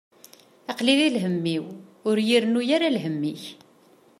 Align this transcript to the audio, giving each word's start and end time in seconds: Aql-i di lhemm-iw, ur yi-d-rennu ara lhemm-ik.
Aql-i 0.71 0.95
di 0.99 1.09
lhemm-iw, 1.15 1.65
ur 2.09 2.17
yi-d-rennu 2.27 2.61
ara 2.75 2.95
lhemm-ik. 2.95 3.43